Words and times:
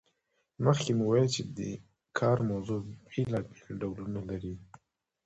مخکې 0.65 0.91
مو 0.97 1.03
وویل 1.07 1.27
چې 1.35 1.41
د 1.57 1.59
کار 2.19 2.37
موضوع 2.49 2.79
بیلابیل 3.11 3.61
ډولونه 3.81 4.19
لري. 4.29 4.53